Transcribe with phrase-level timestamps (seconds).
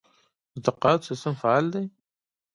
[0.53, 1.85] د تقاعد سیستم فعال دی؟